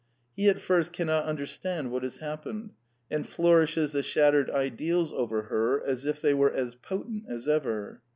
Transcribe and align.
He 0.35 0.49
at 0.49 0.57
first 0.57 0.93
cannot 0.93 1.25
understand 1.25 1.91
what 1.91 2.01
has 2.01 2.17
happened, 2.17 2.71
and 3.11 3.23
flourishes 3.27 3.91
the 3.91 4.01
shattered 4.01 4.49
ideals 4.49 5.13
over 5.13 5.43
her 5.43 5.85
as 5.85 6.07
if 6.07 6.19
they 6.23 6.33
were 6.33 6.51
as 6.51 6.73
potent 6.73 7.25
as 7.29 7.47
ever. 7.47 8.01